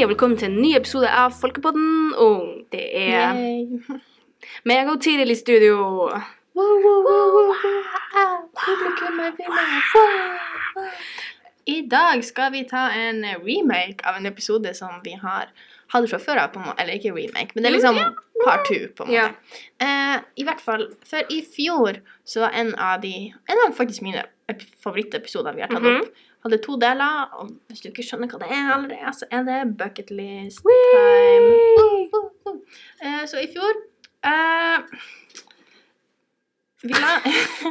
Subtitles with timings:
[0.00, 2.14] Hei og velkommen til en ny episode av Folkepodden.
[2.16, 3.36] Og det er
[4.64, 6.06] meg og Tiril i studio.
[11.68, 15.52] I dag skal vi ta en remake av en episode som vi har
[15.92, 16.56] hatt fra før av.
[16.78, 18.00] Eller ikke remake, men det er liksom
[18.46, 19.20] part two, på en måte.
[19.20, 19.28] Ja.
[19.84, 24.00] Eh, I hvert fall, for i fjor så var en av de En av faktisk
[24.08, 24.24] mine
[24.82, 26.00] favorittepisoder vi har tatt Mhm.
[26.00, 26.14] opp,
[26.44, 27.28] hadde to deler.
[27.40, 31.50] Og hvis du ikke skjønner hva det er allerede, så er det bucket list time.
[32.14, 32.56] Uh, uh,
[33.04, 33.26] uh.
[33.26, 33.74] Så i fjor
[34.24, 34.78] eh,
[36.82, 37.20] vi, la,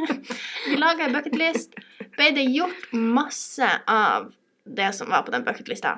[0.68, 1.74] vi laga ei bucketlist.
[2.16, 4.30] Ble det gjort masse av
[4.64, 5.96] det som var på den bucketlista?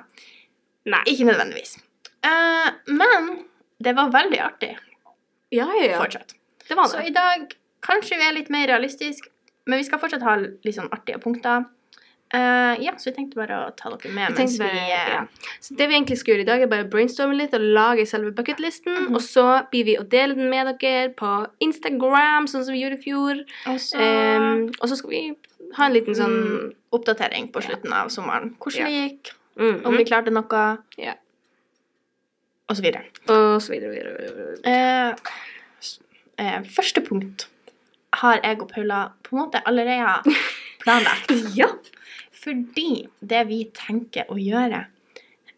[0.89, 1.03] Nei.
[1.11, 1.77] Ikke nødvendigvis.
[2.25, 3.29] Eh, men
[3.83, 4.71] det var veldig artig
[5.53, 5.99] Ja, ja, ja.
[6.01, 6.33] fortsatt.
[6.67, 7.51] Det var Så i dag
[7.83, 9.29] kanskje vi er litt mer realistiske,
[9.65, 11.65] men vi skal fortsatt ha litt sånn artige punkter.
[12.33, 15.09] Uh, ja, så vi tenkte bare å ta dere med Vi tenkte vi bare, eh,
[15.13, 15.51] ja.
[15.61, 18.31] Så det vi egentlig skal gjøre i dag, er bare brainstorme litt og lage selve
[18.33, 18.89] bucketlisten.
[19.03, 19.13] Mhm.
[19.13, 21.29] Og så blir vi å dele den med dere på
[21.61, 23.43] Instagram, sånn som vi gjorde i fjor.
[23.69, 25.21] Og så Um, og så skal vi
[25.77, 28.55] ha en liten sånn mm, oppdatering på slutten av sommeren.
[28.57, 28.85] Hvordan Ja.
[28.89, 31.13] det gikk, mm, om vi klarte noe, Ja.
[32.67, 33.05] og så videre.
[33.29, 33.91] Og så videre.
[33.91, 34.55] videre.
[34.63, 35.15] videre.
[36.39, 37.45] Uh, første punkt
[38.21, 40.35] har jeg og Paula på en måte allerede
[40.83, 41.33] planlagt.
[41.57, 41.69] Ja.
[42.43, 44.85] Fordi det vi tenker å gjøre,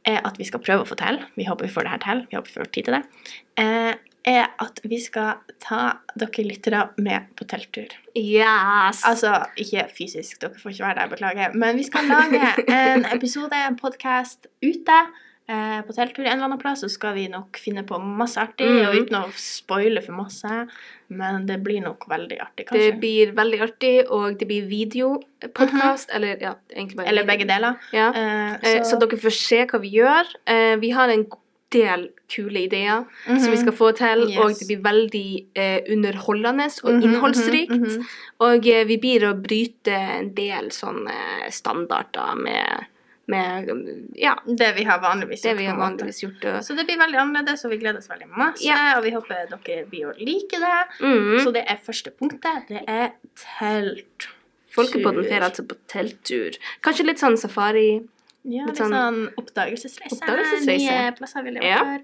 [0.05, 2.19] er at vi skal prøve å få til, vi håper vi får det her til,
[2.29, 3.93] vi håper vi får tid til det, eh,
[4.25, 5.79] er at vi skal ta
[6.17, 7.93] dere lyttere med på telttur.
[8.17, 9.01] Yes.
[9.05, 13.57] Altså, ikke fysisk, dere får ikke være der, beklager, men vi skal lage en episode,
[13.57, 14.99] en podcast, ute
[15.47, 18.65] eh, på telttur en eller annen plass, så skal vi nok finne på masse artig,
[18.67, 18.87] Mm.
[18.87, 20.67] og uten å spoile for masse,
[21.09, 22.91] men det blir nok veldig artig, kanskje.
[22.91, 27.75] Det blir veldig artig, og det blir videopodkast, eller ja, egentlig bare Eller begge deler.
[27.93, 28.09] Ja.
[28.11, 28.95] Eh, så.
[28.95, 30.25] Så dere får se hva vi gjør.
[30.47, 31.25] Eh, Vi har en
[31.71, 34.29] del kule ideer som vi skal få til, Mhm.
[34.29, 34.37] Yes.
[34.39, 37.71] og det blir veldig eh, underholdende og Mhm, innholdsrikt.
[37.71, 38.05] Mm -hmm,
[38.39, 42.85] Og eh, vi blir å bryte en del sånne standarder med,
[43.27, 43.69] med
[44.15, 46.45] ja, Det vi har vanligvis det gjort, vi har vanligvis gjort.
[46.45, 48.63] Og, Så det blir veldig annerledes, og vi gleder oss veldig masse.
[48.65, 48.97] Ja.
[48.97, 50.81] Og vi håper dere blir å like det.
[51.01, 51.39] mm.
[51.43, 52.67] Så det er første punktet.
[52.69, 53.11] Det er
[53.59, 54.29] telt.
[54.75, 56.57] Folkepodden drar altså på telttur.
[56.83, 58.03] Kanskje litt sånn safari.
[58.45, 60.19] Ja, Litt litt sånn sånn oppdagelsesreise.
[60.19, 60.89] oppdagelsesreise.
[60.91, 61.79] Nye plasser vil jeg Ja.
[61.83, 62.01] før.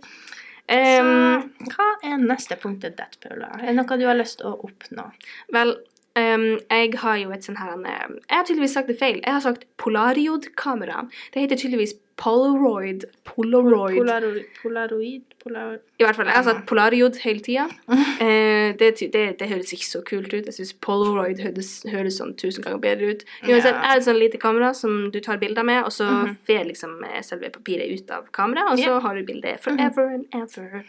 [0.71, 3.49] Um, Så hva er neste punktet ditt, Paula?
[3.59, 5.11] Er det noe du har lyst til å oppnå?
[5.51, 5.75] Vel,
[6.15, 9.21] em, jeg har jo et sånn her Jeg har tydeligvis sagt det feil.
[9.23, 11.07] Jeg har sagt Polariod-kamera.
[11.33, 13.05] Det heter tydeligvis Polaroid.
[13.25, 13.97] Polaroid.
[13.97, 15.79] Polaroid, polaroid, polaroid.
[15.99, 17.67] I hvert fall, Jeg har sagt Polariod hele tida.
[18.21, 20.45] Eh, det, det, det høres ikke så kult ut.
[20.45, 23.23] Jeg syns Polaroid høres, høres sånn tusen ganger bedre ut.
[23.47, 26.35] Uansett, jeg har et sånn lite kamera som du tar bilder med, og så Mhm.
[26.45, 29.01] fer liksom eh, selve papiret ut av kameraet, og så yeah.
[29.01, 30.83] har du bildet forever and ever.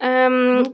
[0.00, 0.64] Um,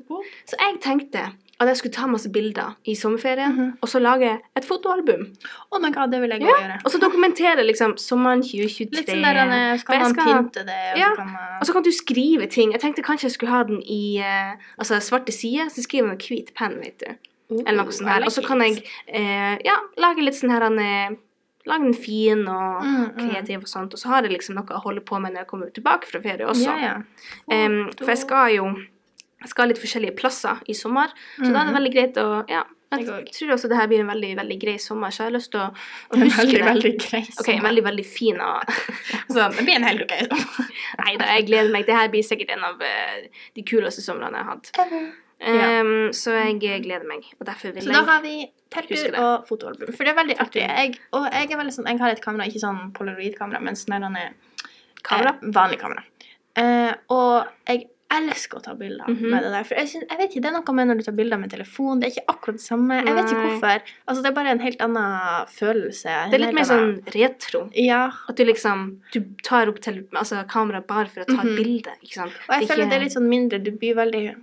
[0.46, 3.78] så jeg tenkte at jeg skulle ta masse bilder i sommerferien, Mhm.
[3.82, 5.24] og så lage et fotoalbum.
[5.72, 6.80] Oh my god, det vil jeg Ja, gjøre.
[6.84, 8.90] Og så dokumentere liksom sommeren 2023.
[8.94, 11.66] Litt sånn der, For skal man skal- pynte det, og Ja, så kan man Og
[11.66, 12.70] så kan du skrive ting.
[12.72, 16.08] Jeg tenkte kanskje jeg skulle ha den i uh, altså svarte sider, så skriver jeg
[16.08, 17.14] med hvit penn, vet du.
[17.66, 18.20] Eller noe sånt her.
[18.22, 18.82] Og så kan jeg
[19.12, 21.08] uh, ja, lage litt sånn her han, eh,
[21.66, 23.16] Lage den fin og Mm, mm.
[23.18, 23.92] kreativ og sånt.
[23.92, 26.20] Og så har jeg liksom noe å holde på med når jeg kommer tilbake fra
[26.20, 26.64] ferie også.
[26.64, 27.02] Yeah,
[27.50, 27.66] yeah.
[27.66, 28.74] Um, for jeg skal jo
[29.38, 32.64] jeg skal litt forskjellige plasser i sommer, så da er det veldig greit å ja,
[32.88, 35.34] jeg Jeg tror også det her blir en veldig veldig grei sommer, så jeg har
[35.36, 35.66] lyst til å,
[36.08, 36.64] å huske veldig, det.
[36.70, 37.42] veldig grei sommer.
[37.44, 38.72] Ok, veldig, veldig fin og
[39.32, 40.68] Så det blir en helt ok sommer.
[41.02, 41.84] Nei da, jeg gleder meg.
[41.88, 43.26] Det her blir sikkert en av eh,
[43.58, 44.72] de kuleste somrene jeg har hatt.
[45.38, 45.66] Ja.
[45.84, 48.40] Um, Så jeg eh, gleder meg, og derfor vil Så da har vi
[48.72, 49.92] telttur og fotoalbum.
[49.92, 50.64] For det er veldig artig.
[50.64, 54.00] Jeg, og jeg er veldig sånn, jeg har et kamera, ikke sånn polaroid-kamera, men sånn
[54.00, 54.32] er
[55.04, 55.36] Kamera?
[55.36, 56.02] Eh, vanlig kamera.
[56.58, 59.30] Eh, og jeg elsker å ta bilder Mhm.
[59.30, 59.64] med det der.
[59.64, 61.50] For jeg, synes, jeg vet ikke, det er noe med når du tar bilder med
[61.50, 63.04] telefon, det er ikke akkurat det samme.
[63.04, 63.80] Jeg vet ikke hvorfor.
[64.08, 66.30] Altså, det er bare en helt annen følelse.
[66.30, 67.70] Det er litt mer sånn retro.
[67.74, 71.48] Ja, At du liksom Du tar opp til, altså, kamera bare for å ta Mhm.
[71.48, 72.32] et bilde, ikke sant?
[72.48, 74.36] og jeg Det er føler ikke- det er litt sånn mindre, du blir veldig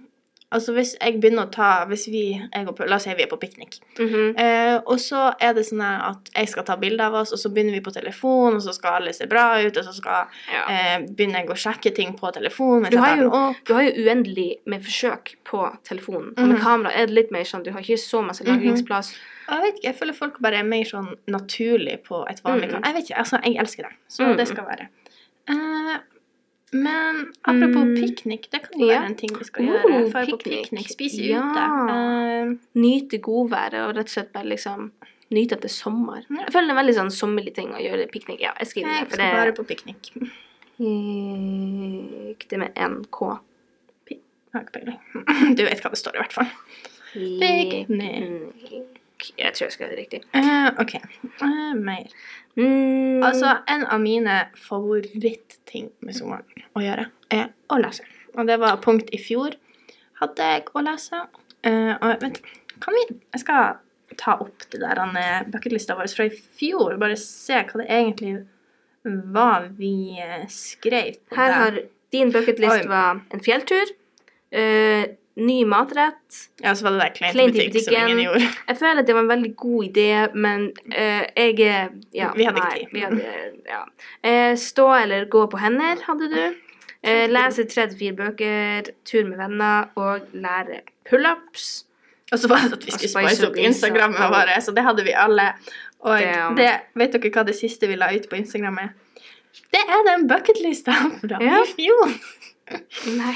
[0.55, 2.21] Altså hvis jeg begynner å ta Hvis vi,
[2.55, 4.37] og la oss si vi er på piknik, Mhm.
[4.39, 7.49] Eh, og så er det sånn at jeg skal ta bilde av oss, og så
[7.53, 10.63] begynner vi på telefon, og så skal alle se bra ut, og så skal ja.
[10.69, 12.89] eh, begynner jeg å sjekke ting på telefon.
[12.89, 16.33] Du har jo- Du har jo uendelig med forsøk på telefonen.
[16.37, 16.63] Og med Mhm.
[16.63, 18.85] kamera er det litt mer sånn Du har ikke så masse lagringsplass.
[18.85, 19.13] lagringsplass.
[19.13, 19.53] -hmm.
[19.55, 22.71] Jeg vet ikke, jeg føler folk bare er mer sånn naturlig på et vanlig Mm.
[22.71, 22.85] kamera.
[22.85, 23.93] Jeg vet ikke, altså, jeg elsker det.
[24.09, 24.37] Så Mm.
[24.37, 24.87] det skal være.
[25.47, 25.97] Eh,
[26.73, 27.95] men apropos Mm.
[27.95, 28.99] piknik, det kan jo Ja.
[29.01, 30.11] være en ting vi skal Oh, gjøre.
[30.11, 30.89] Dra på piknik.
[30.89, 31.41] spise Ja.
[31.41, 31.61] ute.
[32.51, 34.91] Uh, Nyte godværet og rett og slett bare liksom
[35.31, 36.21] nyte at det er sommer.
[36.29, 36.35] Ja.
[36.45, 38.39] Jeg føler det er en veldig sånn sommerlig ting å gjøre piknik.
[38.41, 40.11] Ja, jeg skriver jeg det, for skal bare på piknik.
[42.49, 43.39] Det med NK.
[45.55, 46.47] Du vet hva det står, i hvert fall.
[47.13, 48.83] Piknik.
[49.37, 50.21] Jeg tror jeg skal ha det riktig.
[50.35, 50.93] Uh, OK.
[51.41, 52.07] Uh, mer.
[52.55, 53.23] Mm.
[53.25, 58.05] Altså, en av mine favorittting med sommeren å gjøre, er å lese.
[58.35, 59.57] Og det var punkt i fjor.
[60.21, 61.25] Hadde jeg å lese.
[61.65, 62.39] Uh, og vet
[62.83, 63.77] kan vi Jeg skal
[64.19, 64.99] ta opp det der
[65.51, 68.35] bucketlista vår fra i fjor, bare se hva det egentlig
[69.05, 71.79] var vi eh, skrev Her har
[72.13, 73.91] din bucketlist var en fjelltur,
[74.51, 75.03] eh,
[75.35, 76.37] ny matrett.
[76.63, 78.09] Ja, så var det der kleint i butikk som butikken.
[78.09, 78.49] ingen gjorde.
[78.69, 81.57] Jeg føler at det var en veldig god idé, men uh, jeg
[82.13, 83.57] ja, Vi hadde ikke tid.
[83.67, 83.81] ja.
[84.23, 86.43] Uh, stå eller gå på hender hadde du.
[87.05, 91.85] Uh, lese tre til fire bøker, tur med venner og lære pullups.
[92.31, 94.31] Og så var det at vi skulle spice opp Instagrammet Insta.
[94.33, 95.51] våre, så det hadde vi alle.
[96.05, 96.55] Og Damn.
[96.57, 98.89] det, vet dere hva det siste vi la ut på Instagram er?
[99.71, 101.61] Det er den bucketlista fra Ja.
[101.61, 102.15] i fjor.
[103.13, 103.35] Nei,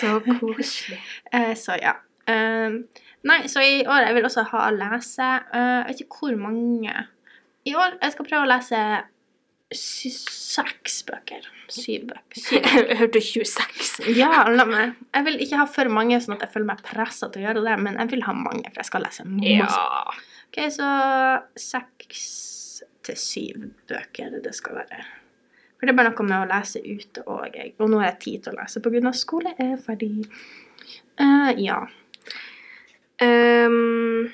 [0.00, 1.00] så koselig.
[1.32, 1.94] Eh, så ja.
[2.30, 2.82] Um,
[3.26, 6.36] nei, så i år jeg vil også ha å lese eh, Jeg vet ikke hvor
[6.38, 7.06] mange.
[7.66, 8.82] I år jeg skal prøve å lese
[9.70, 11.46] seks bøker.
[11.70, 12.40] Syv bøker.
[12.42, 12.64] Syv.
[12.90, 14.00] Jeg hørte 26.
[14.18, 14.96] Ja, la meg.
[15.14, 17.62] Jeg vil ikke ha for mange, sånn at jeg føler meg pressa til å gjøre
[17.68, 19.68] det, men jeg vil ha mange, for jeg skal lese masse.
[19.70, 20.02] Ja.
[20.50, 20.90] Ok, så
[21.62, 22.24] seks
[23.06, 25.04] til syv bøker det skal være.
[25.80, 27.54] For det er bare noe med å lese ute og.
[27.80, 30.26] Og nå har jeg tid til å lese av skole er ferdig.
[31.16, 31.80] Uh, ja.
[33.20, 34.28] Um,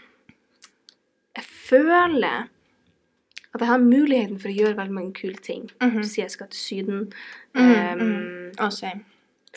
[1.38, 2.48] jeg føler
[3.56, 5.70] at jeg har muligheten for å gjøre veldig mange kule ting.
[5.80, 6.02] Mm -hmm.
[6.02, 7.12] Siden jeg skal til Syden.
[7.54, 8.02] Mm, -hmm.
[8.02, 8.52] mm.
[8.58, 9.04] Og same.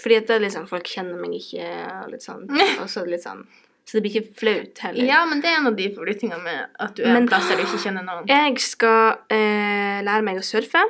[0.02, 1.66] Fordi at det er sånn, folk kjenner meg ikke,
[2.04, 2.48] og litt sånn,
[2.82, 3.44] og så litt sånn,
[3.86, 5.06] så det blir ikke flaut heller.
[5.06, 7.50] Ja, men det er en av de favorittingene med at du er Men- en plass
[7.50, 8.28] der du ikke kjenner noen.
[8.28, 10.84] Jeg skal uh, lære meg å surfe.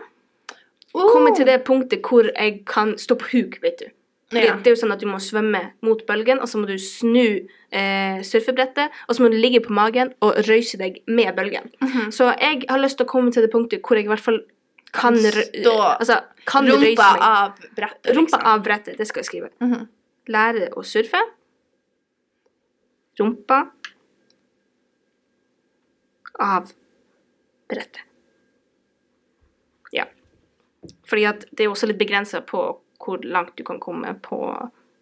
[1.00, 1.36] Oh!
[1.36, 3.86] Til det punktet hvor jeg kan stå på huk, vet du.
[4.36, 4.54] Ja.
[4.62, 7.48] Det er jo sånn at du må svømme mot bølgen, og så må du snu
[7.72, 11.72] eh, surfebrettet, og så må du ligge på magen og røyse deg med bølgen.
[11.82, 12.12] Mhm.
[12.14, 14.42] Så jeg har lyst til å komme til det punktet hvor jeg i hvert fall
[14.94, 18.46] kan, Stå- altså, kan Rumpa av brettet, Rumpa liksom.
[18.54, 19.50] av brettet, det skal jeg skrive.
[19.62, 19.88] Mhm.
[20.30, 21.22] Lære å surfe.
[23.20, 23.64] Rumpa
[26.40, 26.72] av
[27.70, 28.02] brettet.
[29.94, 30.06] Ja.
[31.10, 32.64] Fordi at det er også litt begrensa på
[33.00, 34.40] hvor langt du kan komme på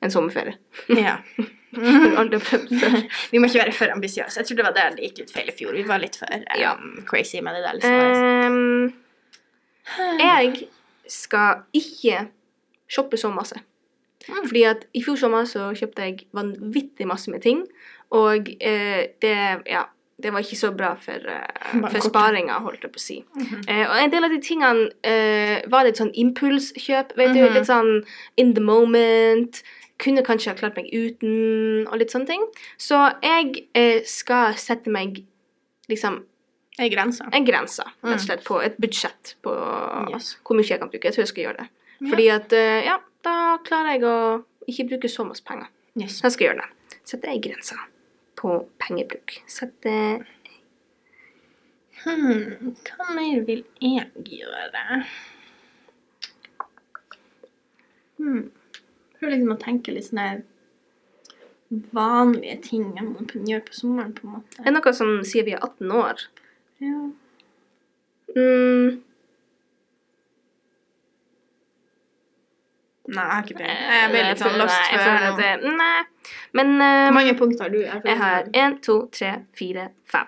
[0.01, 0.57] en sommerferie.
[0.94, 1.18] Ja.
[3.31, 4.39] Vi må ikke være for ambisiøse.
[4.39, 5.75] Jeg tror det var der det gikk litt feil i fjor.
[5.75, 6.74] Vi var litt for um, Ja.
[7.09, 7.74] crazy med det der.
[7.77, 7.94] Liksom.
[8.48, 8.94] Um,
[10.21, 10.68] jeg
[11.12, 12.27] skal ikke
[12.92, 13.60] shoppe så masse.
[14.27, 14.48] Mm.
[14.48, 17.62] Fordi at i fjor sommer så kjøpte jeg vanvittig masse med ting,
[18.15, 19.36] og eh, det,
[19.68, 19.83] ja,
[20.24, 23.18] det var ikke så bra for, uh, for sparinga, holdt jeg på å si.
[23.36, 23.66] Mm -hmm.
[23.69, 27.42] uh, og en del av de tingene uh, var litt sånn impulskjøp, vet du.
[27.42, 27.54] Mhm.
[27.54, 28.06] Litt sånn
[28.38, 29.64] in the moment.
[30.00, 32.42] Kunne kanskje ha klart meg uten, og litt sånne ting.
[32.78, 35.24] Så jeg uh, skal sette meg
[35.90, 36.24] liksom
[36.80, 37.24] En grense.
[37.34, 38.13] en grense, rett Mm.
[38.13, 39.52] og slett, på et budsjett på
[40.13, 40.38] Yes.
[40.46, 41.06] hvor mye jeg kan bruke.
[41.06, 41.68] Jeg tror jeg skal gjøre det.
[42.02, 42.10] Ja.
[42.10, 42.52] Fordi at,
[42.86, 45.68] ja, da klarer jeg å ikke bruke så masse penger.
[45.96, 46.22] Yes.
[46.22, 47.00] Jeg skal gjøre det.
[47.06, 47.75] Sette ei grense
[48.38, 49.39] på pengebruk.
[49.50, 49.94] Sette
[52.03, 55.00] Hmm, hva mer vil jeg gjøre?
[58.17, 58.44] Hmm.
[59.17, 60.27] Prøver liksom å tenke litt sånne
[61.91, 64.62] vanlige ting man kan gjøre på sommeren, på en måte.
[64.62, 66.24] Er det noe som sier vi er 18 år?
[66.86, 67.00] Ja.
[68.38, 69.01] Mm,
[73.08, 73.68] Nei, jeg har ikke det.
[73.72, 76.02] Jeg ble litt sånn lost før det- Nei.
[76.60, 77.80] Men eh, Hvor mange punkter har du?
[77.86, 80.28] Jeg, jeg har én, to, tre, fire, fem.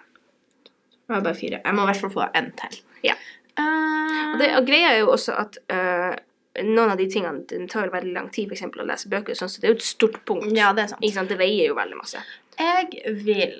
[1.09, 1.59] Jeg har bare fire.
[1.65, 2.79] Jeg må i hvert fall få en til.
[3.03, 3.15] Ja.
[3.59, 6.15] Uh, Og, det, og greia er jo også at uh,
[6.63, 9.35] noen av de tingene det tar jo veldig lang tid, for eksempel, å lese bøker,
[9.35, 10.51] sånn, så det er jo et stort punkt.
[10.55, 11.03] ja, det er sant.
[11.15, 11.29] Sant?
[11.33, 12.21] Det veier jo veldig masse.
[12.59, 13.57] Jeg vil,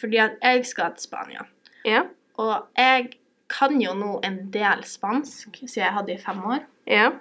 [0.00, 1.46] fordi at jeg skal til Spania,
[1.86, 2.02] Ja.
[2.38, 3.12] og jeg
[3.48, 6.64] kan jo nå en del spansk, siden jeg hadde i fem år.
[6.90, 7.12] Ja.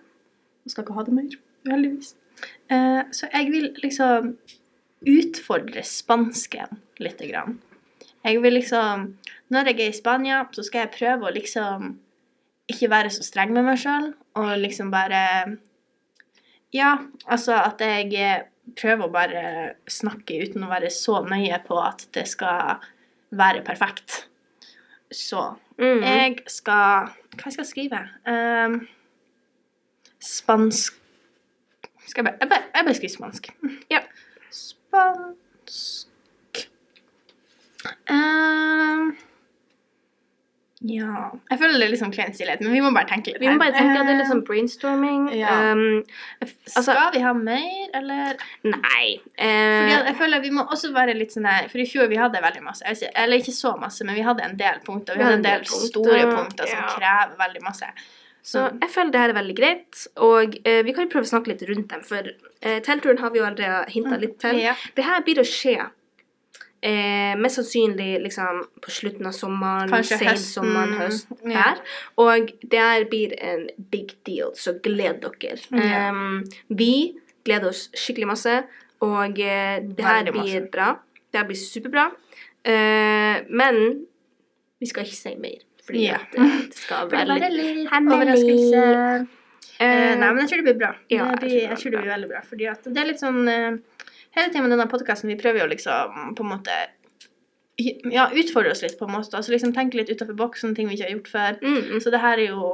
[0.63, 1.35] Jeg skal ikke ha det mer,
[1.67, 2.13] heldigvis.
[2.71, 4.33] Eh, så jeg vil liksom
[5.13, 7.19] utfordre spansken litt.
[7.29, 7.59] Grann.
[8.23, 9.09] Jeg vil liksom
[9.51, 11.97] Når jeg er i Spania, så skal jeg prøve å liksom
[12.71, 15.57] ikke være så streng med meg sjøl, og liksom bare
[16.73, 18.45] Ja, altså at jeg eh,
[18.79, 22.79] prøver å bare snakke uten å være så nøye på at det skal
[23.31, 24.23] være perfekt.
[25.11, 26.03] Så Mm.
[26.03, 27.99] jeg skal Hva jeg skal skrive?
[28.29, 28.87] Um,
[30.23, 30.99] spansk
[32.07, 33.51] Skal jeg bare Jeg bare, jeg bare skriver spansk.
[33.91, 33.99] Ja.
[34.51, 36.07] Spansk
[38.09, 39.13] uh,
[40.83, 41.29] Ja.
[41.47, 43.47] Jeg føler det er litt sånn klein stillhet, men vi må bare tenke litt Vi
[43.47, 45.21] må bare tenke at det er litt Eh, sånn brainstorming.
[45.39, 45.53] Ja.
[45.71, 46.01] Um,
[46.43, 48.41] altså, Skal vi ha mer, eller?
[48.67, 49.05] nei.
[49.39, 52.41] Eh, jeg føler vi må også være litt sånn her For i fjor vi hadde
[52.43, 52.83] veldig masse.
[53.15, 55.15] Eller ikke så masse, men vi hadde en del punkter.
[55.15, 57.87] Vi hadde en del store punkter som krever veldig masse.
[58.43, 61.31] Så jeg føler det her er veldig greit, og eh, vi kan jo prøve å
[61.31, 64.59] snakke litt rundt dem, for eh, teltturen har vi jo allerede hinta litt til.
[64.59, 64.73] Ja.
[64.97, 65.77] Det her blir å skje
[66.83, 71.53] eh, mest sannsynlig liksom på slutten av sommeren, sensommeren, høst, ja.
[71.55, 71.81] der.
[72.21, 75.59] Og det her blir en big deal, så gled dere.
[75.71, 76.09] Ja.
[76.11, 76.93] Um, vi
[77.47, 78.59] gleder oss skikkelig masse,
[79.03, 80.49] og eh, det her Veldig masse.
[80.51, 80.89] blir bra.
[81.31, 82.09] Det her blir superbra.
[82.63, 84.05] Uh, men
[84.79, 86.19] vi skal ikke si mer, fordi Ja.
[86.21, 88.83] at, det skal være litt overraskelse.
[89.83, 90.91] Eh, nei, men jeg tror det blir bra.
[91.11, 92.41] ja, jeg blir, jeg tror det blir blir veldig bra.
[92.47, 93.71] Fordi at det er litt sånn uh,
[94.33, 96.77] Hele tiden med denne podkasten, vi prøver jo liksom på en måte
[98.13, 99.35] Ja, utfordre oss litt, på en måte.
[99.37, 101.59] Altså liksom tenke litt utafor boksen, ting vi ikke har gjort før.
[101.61, 101.99] mm, mm.
[102.01, 102.71] Så det her er jo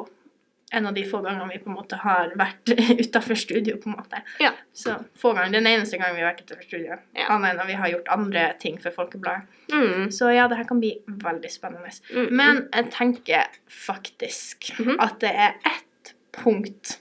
[0.71, 2.69] en av de få gangene vi på en måte har vært
[3.03, 4.21] utafor studio, på en måte.
[4.39, 4.51] Ja.
[4.73, 5.51] Så få ganger.
[5.57, 6.97] Den eneste gangen vi har vært utafor studio.
[7.17, 7.25] Ja.
[7.33, 9.47] Annet enn når vi har gjort andre ting for Folkebladet.
[9.73, 11.89] Mm, Så ja, det her kan bli veldig spennende.
[12.11, 12.35] mm, mm.
[12.38, 14.95] Men jeg tenker faktisk Mhm.
[14.99, 16.99] at det er ett punkt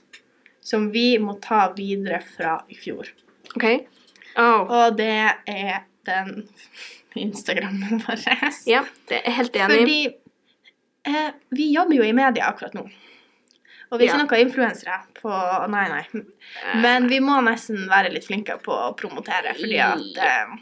[0.61, 3.07] som vi må ta videre fra i fjor.
[3.55, 3.65] OK.
[4.37, 4.65] Oh.
[4.69, 6.47] Og det er den
[7.15, 8.21] Instagrammen vår.
[8.69, 9.77] Ja, det er helt enig.
[9.77, 10.15] Fordi
[11.09, 12.87] eh, vi jobber jo i media akkurat nå.
[13.91, 14.23] Og vi er ikke Ja.
[14.23, 15.29] noen influensere på
[15.69, 16.05] Nei, nei.
[16.13, 20.55] Eh, Men vi må nesten være litt flinkere på å promotere, fordi at eh,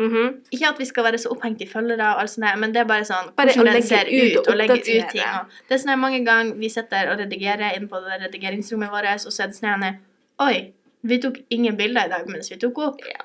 [0.00, 0.40] mhm.
[0.50, 2.88] Ikke at vi skal være så opphengt i følgere, og alt sånt, men det er
[2.90, 5.22] bare sånn Bare hvordan den ser ut og og legge ut ting.
[5.22, 9.26] Og det er sånn mange ganger vi sitter og redigerer inn på det redigeringsrommet vårt,
[9.26, 9.98] og så er det sånn
[10.40, 10.72] Oi,
[11.04, 13.00] vi tok ingen bilder i dag mens vi tok opp.
[13.06, 13.22] Ja.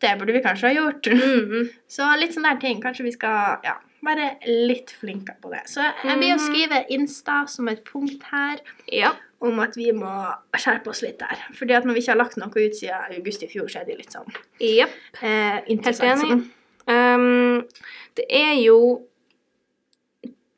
[0.00, 1.06] Det burde vi kanskje ha gjort.
[1.06, 1.70] Mhm.
[1.88, 2.80] Så litt sånne der ting.
[2.80, 4.38] Kanskje vi skal ja, være
[4.68, 5.62] litt flinkere på det.
[5.68, 6.46] Så jeg blir å Mhm.
[6.46, 9.12] skrive Insta som et punkt her Ja.
[9.40, 11.36] om at vi må skjerpe oss litt der.
[11.54, 13.84] Fordi at når vi ikke har lagt noe ut siden august i fjor, så er
[13.84, 14.26] det litt sånn
[14.60, 14.90] yep.
[15.22, 16.22] eh, Helt interessant.
[16.24, 16.50] enig.
[16.88, 17.66] Um,
[18.16, 19.06] det er jo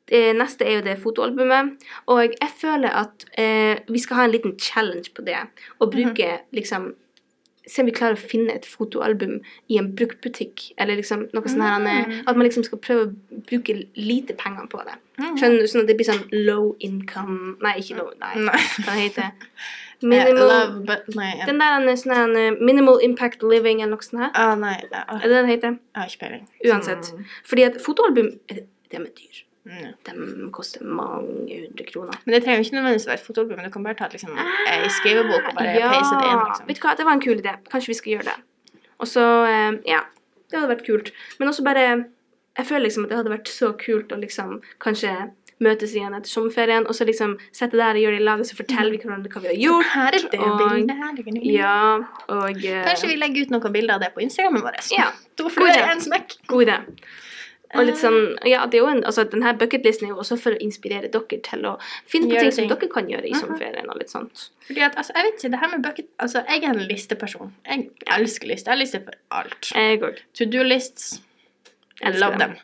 [0.07, 1.81] det Neste er jo det fotoalbumet.
[2.07, 5.37] Og jeg føler at eh, vi skal ha en liten challenge på det.
[5.81, 6.93] Og bruke liksom
[7.67, 9.37] Se om vi klarer å finne et fotoalbum
[9.71, 10.73] i en bruktbutikk.
[10.77, 12.23] Eller liksom noe sånn her Mm.
[12.27, 14.95] At man liksom skal prøve å bruke lite penger på det.
[15.19, 15.37] Mhm.
[15.39, 15.67] Skjønner du?
[15.67, 18.33] Sånn at det blir sånn low income Nei, ikke low, nei.
[18.35, 18.59] Nei.
[18.83, 19.49] Hva det heter det?
[20.03, 21.31] Minimal love, but nei.
[21.45, 24.31] Den der er sånn eh, minimal impact living eller noe sånt her.
[24.35, 25.77] Ah, nei, nei, Er det det det heter?
[25.95, 26.47] jeg har ikke peiling.
[26.67, 27.13] Uansett.
[27.15, 27.25] Mm.
[27.45, 29.43] Fordi at fotoalbum det de med dyr.
[29.63, 29.93] Mm.
[30.03, 32.17] De koster mange hundre kroner.
[32.25, 34.33] Men det trenger jo ikke nødvendigvis være et fotoalbum, men du kan bare ta liksom,
[34.67, 36.41] ei skrivebok og bare peise det inn.
[36.49, 36.65] Liksom.
[36.67, 37.53] Vet du hva, det var en kul idé.
[37.71, 38.35] Kanskje vi skal gjøre det.
[38.99, 40.01] Og så, eh, ja.
[40.51, 41.13] Det hadde vært kult.
[41.39, 41.85] Men også bare
[42.55, 45.09] Jeg føler liksom at det hadde vært så kult å liksom kanskje
[45.63, 48.45] møtes igjen etter sommerferien, og så liksom sette der og gjøre det i lag, og
[48.45, 49.85] så forteller vi hverandre hva vi har gjort.
[49.93, 50.95] Her er det og- bildet.
[50.99, 51.43] Her er det.
[51.49, 51.95] Ja,
[52.29, 54.77] og eh, Kanskje vi legger ut noen bilder av det på Instagrammen vår.
[54.93, 55.07] Ja.
[55.37, 56.35] To God fluer en smekk.
[56.47, 56.77] God idé.
[57.75, 58.01] Og litt Eh.
[58.01, 61.09] sånn, ja, det er jo en, altså Denne bucketlisten er jo også for å inspirere
[61.11, 63.39] dere til å finne på ting, ting som dere kan gjøre i Mhm.
[63.41, 63.89] sommerferien.
[63.89, 64.49] og litt sånt.
[64.67, 67.51] Fordi at, altså, jeg vet ikke, det her med bucket Altså, jeg er en listeperson.
[67.65, 68.71] Jeg elsker lister.
[68.71, 69.71] Jeg har lister for alt.
[69.73, 70.19] Jeg òg.
[70.35, 71.21] To do lists.
[72.01, 72.51] I love dem.
[72.55, 72.57] them.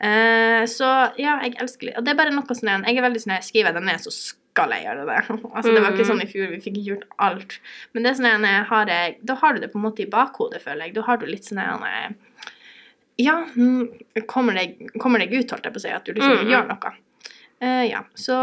[0.00, 1.96] Eh, så ja, jeg elsker litt.
[1.98, 4.00] Og det er bare noe sånn Jeg er veldig sånn jeg skriver jeg den ned,
[4.00, 5.20] så skal jeg gjøre det.
[5.54, 7.58] altså, det var ikke sånn i fjor, vi fikk gjort alt.
[7.92, 10.10] Men det er sånn jeg har jeg, da har du det på en måte i
[10.10, 10.94] bakhodet, føler jeg.
[10.94, 12.08] Da har du litt sånn eh,
[13.18, 13.88] Ja, mm,
[14.26, 16.50] kommer deg, kommer deg ut, holdt jeg på å si, at du liksom Mhm.
[16.50, 16.94] gjør noe.
[17.62, 18.38] Uh, ja, så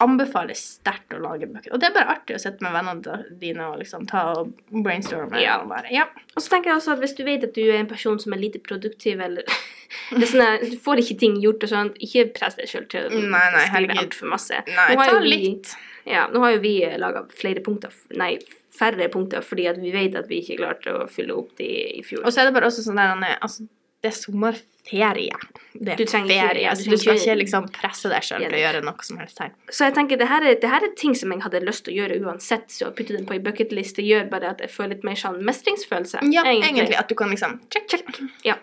[0.00, 1.72] anbefaler sterkt å lage bøker.
[1.74, 5.40] Og det er bare artig å sitte med vennene dine og liksom ta og brainstorme.
[5.42, 5.58] Ja.
[5.60, 6.04] Og bare, ja.
[6.36, 8.32] Og så tenker jeg også at hvis du vet at du er en person som
[8.32, 9.42] er lite produktiv, eller
[10.16, 13.08] det er sånn du får ikke ting gjort og sånn, ikke press deg sjøl til
[13.08, 14.62] å Nei, nei, skrive altfor masse.
[14.68, 15.74] Nei, ta vi- litt.
[16.06, 18.38] Ja, nå har jo vi laga flere punkter, nei,
[18.72, 22.02] færre punkter, fordi at vi vet at vi ikke klarte å fylle opp de i
[22.02, 22.24] fjor.
[22.24, 23.68] Og så er det bare også sånn der er- altså,
[24.02, 25.36] Det er sommerferie.
[25.74, 26.70] Det er Du trenger ferie.
[26.70, 29.18] ikke, du så du skal ikke- liksom presse deg sjøl til å gjøre noe som
[29.18, 29.50] helst her.
[29.70, 31.94] Så jeg tenker, det her, er, det her er ting som jeg hadde lyst til
[31.94, 34.94] å gjøre uansett, så å putte den på ei bucketliste gjør bare at jeg føler
[34.96, 36.18] litt mer sånn mestringsfølelse.
[36.32, 36.96] Ja, egentlig.
[36.96, 38.06] At du kan liksom check, check.
[38.42, 38.54] Ja.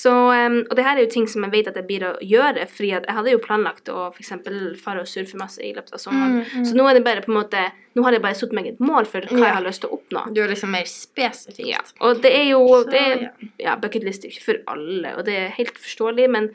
[0.00, 2.62] Så, og det her er jo ting som jeg vet at jeg blir å gjøre,
[2.70, 6.00] fordi jeg hadde jo planlagt å for eksempel fare og surfe masse i løpet av
[6.00, 6.38] sommeren.
[6.40, 6.64] Mm, mm.
[6.70, 7.64] Så nå er det bare på en måte,
[7.98, 9.44] nå har jeg bare satt meg et mål for hva Ja.
[9.50, 10.22] jeg har lyst til å oppnå.
[10.34, 11.66] Du er liksom mer spesifikt.
[11.68, 11.82] Ja.
[12.00, 13.48] Og det er jo, det er, ja.
[13.66, 16.50] ja, bucketlist er ikke for alle, og det er helt forståelig, men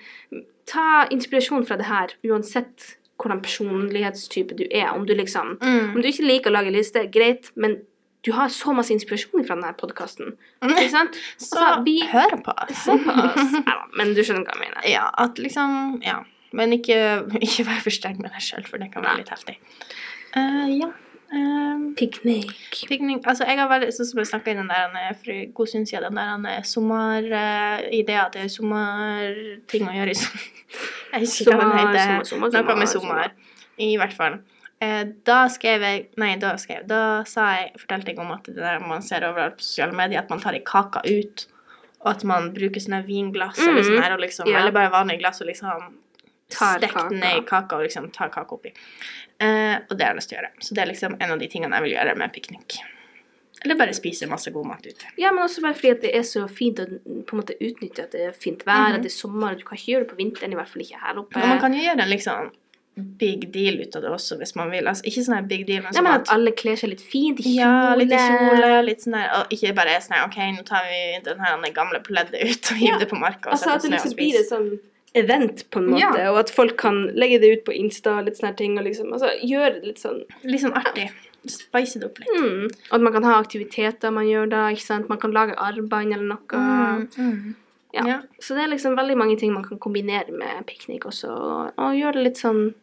[0.65, 4.89] ta inspirasjon fra det her, uansett hvordan personlighetstype du er.
[4.95, 5.95] Om du liksom, Mm.
[5.95, 7.77] om du ikke liker å lage liste, greit, men
[8.25, 10.34] du har så masse inspirasjon fra denne podkasten.
[10.65, 12.86] Så Altså, vi- hør på oss.
[12.89, 14.88] Neida, men du skjønner hva jeg mener.
[14.89, 16.24] Ja, at liksom Ja.
[16.55, 16.96] Men ikke,
[17.46, 19.58] ikke vær for streng med deg sjøl, for det kan være litt heftig.
[20.36, 20.88] Uh, ja.
[21.36, 22.51] Um, Piknik.
[23.25, 25.67] Altså, jeg har veldig, sånn som jeg snakka i den der eh, for en god
[25.72, 30.46] stund siden, den der sommeridea sommerideen til sommerting å gjøre i sommer.
[31.15, 32.13] Jeg husker hva den heter.
[32.62, 33.34] Noe med sommer.
[33.82, 34.38] I hvert fall.
[34.82, 38.55] Eh, da skrev jeg Nei, da skrev Da sa jeg Fortalte jeg om at det
[38.58, 41.46] der man ser overalt på sosiale medier, at man tar ei kake ut,
[42.01, 43.86] og at man bruker sånne vinglass eller Mhm.
[43.88, 44.60] sånn her, liksom, Ja.
[44.60, 45.94] eller bare vanlige glass og liksom
[46.50, 48.74] stekt ned i kaka og liksom tar kake oppi.
[49.39, 50.51] Eh, og det har jeg lyst til å gjøre.
[50.62, 52.77] Så det er liksom en av de tingene jeg vil gjøre med piknik.
[53.63, 55.05] Eller bare spise masse god mat ute.
[55.17, 56.86] Ja, men også bare fordi at det er så fint å
[57.25, 58.96] på en måte utnytte at det er fint vær, Mhm.
[58.96, 59.51] at det er sommer.
[59.53, 61.36] og Du kan ikke gjøre det på vinteren, i hvert fall ikke her oppe.
[61.41, 62.51] Og man kan jo gjøre en liksom
[62.95, 64.87] big deal ut av det også, hvis man vil.
[64.87, 67.01] Altså, ikke sånn big deal, men Nei, sånn men at at alle kler seg litt
[67.03, 67.55] fint i kjole.
[67.59, 71.01] Ja, litt i kjole, litt sånn der, og ikke bare sånn OK, nå tar vi
[71.25, 72.99] den her den gamle pleddet ut og hiver Ja.
[73.03, 74.69] det på marka og Altså at det liksom blir et sånn
[75.15, 76.31] event på en måte, Ja.
[76.31, 79.11] og at folk kan legge det ut på Insta og litt sånne ting, og liksom,
[79.15, 81.09] altså gjøre det litt sånn Litt sånn artig.
[81.47, 82.31] Spice det opp litt.
[82.41, 82.71] mm.
[82.91, 85.09] At man kan ha aktiviteter man gjør da, ikke sant?
[85.09, 86.39] Man kan lage armbånd eller noe.
[86.49, 87.55] Mm, mm.
[87.93, 88.03] Ja.
[88.07, 88.17] Ja.
[88.41, 91.93] Så det er liksom veldig mange ting man kan kombinere med piknik også, og, og
[91.95, 92.73] gjøre det litt sånn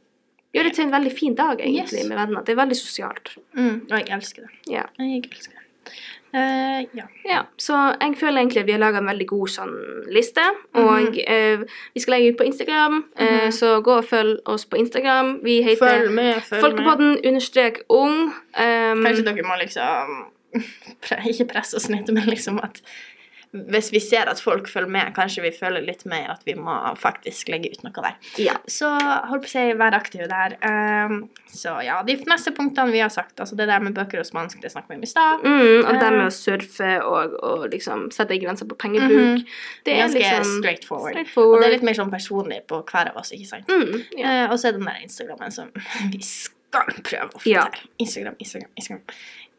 [0.54, 2.08] Gjøre det til en veldig fin dag, egentlig, Yes.
[2.08, 2.42] med venner.
[2.44, 3.36] Det er veldig sosialt.
[3.56, 3.86] Mm.
[3.90, 4.50] Og jeg elsker det.
[4.72, 4.82] Ja.
[4.98, 5.58] Jeg elsker det.
[6.34, 7.04] Uh, ja.
[7.28, 9.74] Ja, så jeg føler egentlig at vi har laga en veldig god sånn
[10.14, 10.40] liste.
[10.80, 13.52] Og uh, vi skal legge ut på Instagram, eh, Mhm.
[13.52, 15.40] så gå og følg oss på Instagram.
[15.44, 16.62] Vi heter Følg med, følg med.
[16.64, 18.32] Folkepodden understrek ung.
[18.56, 20.24] Um, Kanskje dere må liksom
[21.30, 22.80] Ikke presse oss litt, men liksom at
[23.52, 26.72] hvis vi ser at folk følger med, kanskje vi føler litt mer at vi må
[26.96, 28.14] faktisk legge ut noe der.
[28.40, 28.54] ja.
[28.64, 28.88] Så
[29.28, 30.54] hold på å si, vær aktiv der.
[30.64, 34.28] Um, så ja, de neste punktene vi har sagt, altså det der med bøker og
[34.28, 35.44] spansk, det snakker vi om i stad.
[35.44, 39.44] Mm, og det med å surfe og, og liksom sette grenser på pengebruk.
[39.84, 41.12] Det er Ganske liksom straightforward.
[41.18, 41.54] straightforward.
[41.58, 43.68] Og det er litt mer sånn personlig på hver av oss, ikke sant?
[43.68, 44.32] mm, ja.
[44.46, 45.68] uh, og så er det den der Instagrammen som
[46.16, 47.66] vi skal prøve å få Ja.
[47.68, 47.84] til.
[48.00, 49.02] Instagram, Instagram, Instagram.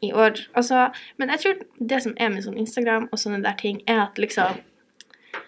[0.03, 0.39] I år.
[0.59, 1.63] Altså, men jeg tror
[1.93, 4.59] det som er med sånn Instagram og sånne der ting, er at liksom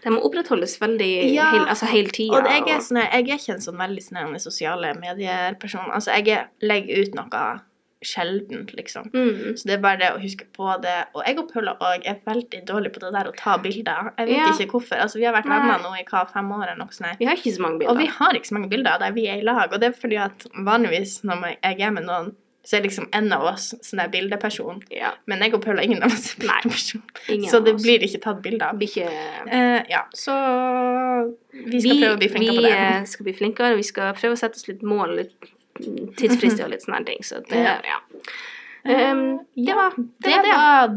[0.04, 2.38] Det må opprettholdes veldig Ja, hele altså hele tida.
[2.40, 5.92] Og er, sånn, jeg er ikke en sånn veldig sånn sosiale medier-person.
[5.94, 7.62] Altså, jeg er- legger ut noe
[8.06, 9.10] sjeldent, liksom.
[9.12, 11.08] mm, Så det er bare det å huske på det.
[11.16, 14.12] Og jeg og Paula òg er veldig dårlig på det der å ta bilder.
[14.18, 14.52] Jeg vet Ja.
[14.52, 15.00] ikke hvorfor.
[15.02, 17.18] Altså, vi har vært venner nå i hva, fem år eller noe sånt.
[17.20, 17.92] Vi har ikke så mange bilder.
[17.92, 19.74] Og vi har ikke så mange bilder der vi er i lag.
[19.74, 23.28] Og det er fordi at vanligvis når jeg er med noen, så er liksom en
[23.36, 24.80] av oss sånn der bildeperson.
[24.92, 26.56] ja, Men jeg og Paula ingen av oss er Nei.
[26.64, 27.04] bildeperson.
[27.30, 28.74] ingen Så av det blir ikke tatt bilder.
[28.80, 29.10] Blir ikke
[29.46, 30.34] Eh, ja, så
[31.54, 33.02] vi skal prøve å bli flinkere på det.
[33.06, 33.76] Vi skal bli flinkere.
[33.78, 35.52] Vi skal prøve å sette oss litt mål, litt
[36.18, 37.22] tidsfrister og litt sånne ting.
[37.24, 37.78] Så det, Ja.
[37.86, 38.00] ja.
[38.86, 40.52] Um, Ja, var, det, det.
[40.52, 40.92] var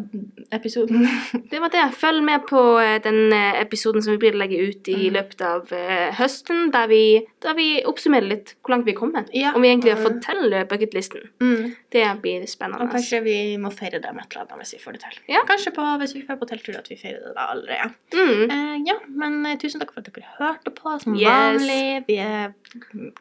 [0.53, 1.05] episoden.
[1.51, 1.85] det var det.
[1.94, 5.12] Følg med på eh, den eh, episoden som vi blir legge ut i Mm.
[5.14, 7.01] løpet av eh, høsten, der vi,
[7.44, 9.31] der vi oppsummerer litt hvor langt vi er kommet.
[9.33, 9.53] Ja.
[9.55, 11.29] Om vi egentlig har fått til bucketlisten.
[11.40, 11.70] Mm.
[11.94, 12.83] Det blir spennende.
[12.85, 15.20] Og kanskje vi må feire det med et eller annet hvis vi får det til.
[15.33, 15.44] Ja.
[15.48, 17.92] Kanskje på, hvis vi får på telttur at vi feirer det da allerede.
[18.12, 18.44] Mm.
[18.51, 21.31] Uh, ja, men tusen takk for at dere hørte på som Yes.
[21.31, 22.05] vanlig.
[22.11, 22.53] Vi er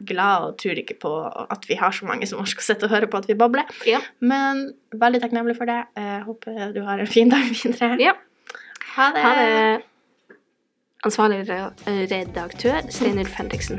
[0.04, 1.14] glad og tror ikke på
[1.54, 3.64] at vi har så mange som orker å sitte og høre på at vi babler.
[3.88, 4.02] Ja.
[4.20, 4.57] Men
[5.04, 5.80] veldig takknemlig for det.
[5.96, 7.96] Jeg håper du har en fin dag videre.
[8.02, 8.16] ja.
[8.96, 9.22] Ha det.
[9.22, 9.82] Ha det.
[11.06, 13.78] Ansvarlig redaktør Steinulf Henriksen.